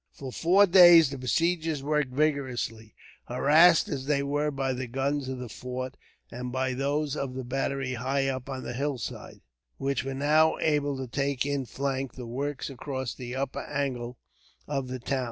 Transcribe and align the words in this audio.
For 0.11 0.31
four 0.31 0.65
days 0.65 1.11
the 1.11 1.19
besiegers 1.19 1.83
worked 1.83 2.11
vigorously, 2.11 2.95
harassed 3.25 3.87
as 3.87 4.07
they 4.07 4.23
were 4.23 4.49
by 4.49 4.73
the 4.73 4.87
guns 4.87 5.29
of 5.29 5.37
the 5.37 5.47
fort, 5.47 5.95
and 6.31 6.51
by 6.51 6.73
those 6.73 7.15
of 7.15 7.35
the 7.35 7.43
battery 7.43 7.93
high 7.93 8.27
up 8.27 8.49
on 8.49 8.63
the 8.63 8.73
hillside, 8.73 9.41
which 9.77 10.03
were 10.03 10.15
now 10.15 10.57
able 10.57 10.97
to 10.97 11.05
take 11.05 11.45
in 11.45 11.67
flank 11.67 12.15
the 12.15 12.25
works 12.25 12.67
across 12.67 13.13
the 13.13 13.35
upper 13.35 13.61
angle 13.61 14.17
of 14.67 14.87
the 14.87 14.97
town. 14.97 15.19